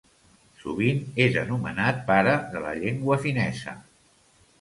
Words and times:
Sovint 0.61 1.01
és 1.25 1.37
anomenat 1.41 1.99
pare 2.07 2.33
de 2.55 2.63
la 2.65 2.73
llengua 2.79 3.19
finesa. 3.27 3.75